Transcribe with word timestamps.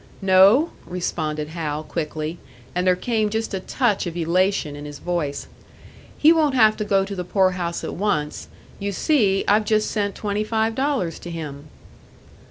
"No," 0.23 0.71
responded 0.87 1.49
Hal, 1.49 1.83
quickly 1.83 2.39
and 2.73 2.87
there 2.87 2.95
came 2.95 3.29
just 3.29 3.53
a 3.53 3.59
touch 3.59 4.07
of 4.07 4.17
elation 4.17 4.75
in 4.75 4.85
his 4.85 4.97
voice 4.97 5.45
"he 6.17 6.33
won't 6.33 6.55
have 6.55 6.75
to 6.77 6.83
go 6.83 7.05
to 7.05 7.15
the 7.15 7.23
poor 7.23 7.51
house 7.51 7.83
at 7.83 7.93
once. 7.93 8.47
You 8.79 8.93
see, 8.93 9.43
I've 9.47 9.65
just 9.65 9.91
sent 9.91 10.15
twenty 10.15 10.43
five 10.43 10.73
dollars 10.73 11.19
to 11.19 11.29
him." 11.29 11.69